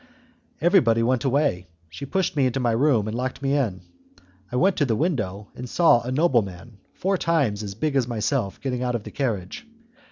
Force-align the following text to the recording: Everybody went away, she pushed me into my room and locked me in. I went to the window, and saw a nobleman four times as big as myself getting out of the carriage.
Everybody 0.61 1.03
went 1.03 1.25
away, 1.25 1.67
she 1.87 2.07
pushed 2.07 2.35
me 2.35 2.47
into 2.47 2.59
my 2.59 2.71
room 2.71 3.07
and 3.07 3.15
locked 3.15 3.43
me 3.43 3.55
in. 3.55 3.81
I 4.51 4.55
went 4.55 4.75
to 4.77 4.85
the 4.87 4.95
window, 4.95 5.49
and 5.53 5.69
saw 5.69 6.01
a 6.01 6.11
nobleman 6.11 6.79
four 6.95 7.19
times 7.19 7.61
as 7.61 7.75
big 7.75 7.95
as 7.95 8.07
myself 8.07 8.59
getting 8.61 8.81
out 8.81 8.95
of 8.95 9.03
the 9.03 9.11
carriage. 9.11 9.67